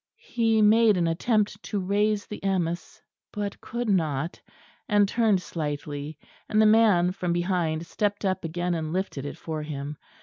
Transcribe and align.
He 0.17 0.63
made 0.63 0.97
an 0.97 1.05
attempt 1.07 1.61
to 1.61 1.79
raise 1.79 2.25
the 2.25 2.39
amice 2.43 2.99
but 3.31 3.61
could 3.61 3.87
not, 3.87 4.41
and 4.89 5.07
turned 5.07 5.43
slightly; 5.43 6.17
and 6.49 6.59
the 6.59 6.65
man 6.65 7.11
from 7.11 7.33
behind 7.33 7.85
stepped 7.85 8.25
up 8.25 8.43
again 8.43 8.73
and 8.73 8.91
lifted 8.93 9.27
it 9.27 9.37
for 9.37 9.61
him. 9.61 9.97